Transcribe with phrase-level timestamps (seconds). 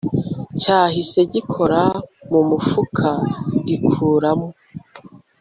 [0.61, 1.81] cyahise gikora
[2.31, 3.09] mumufuka
[3.67, 4.49] gikuramo